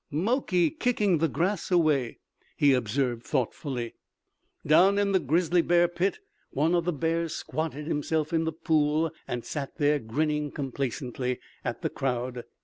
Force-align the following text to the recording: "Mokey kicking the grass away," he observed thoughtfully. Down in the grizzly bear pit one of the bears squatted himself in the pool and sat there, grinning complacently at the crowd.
"Mokey 0.09 0.71
kicking 0.71 1.19
the 1.19 1.27
grass 1.27 1.69
away," 1.69 2.17
he 2.57 2.73
observed 2.73 3.21
thoughtfully. 3.21 3.93
Down 4.65 4.97
in 4.97 5.11
the 5.11 5.19
grizzly 5.19 5.61
bear 5.61 5.87
pit 5.87 6.17
one 6.49 6.73
of 6.73 6.85
the 6.85 6.91
bears 6.91 7.35
squatted 7.35 7.85
himself 7.85 8.33
in 8.33 8.45
the 8.45 8.51
pool 8.51 9.11
and 9.27 9.45
sat 9.45 9.77
there, 9.77 9.99
grinning 9.99 10.49
complacently 10.49 11.39
at 11.63 11.83
the 11.83 11.89
crowd. 11.91 12.45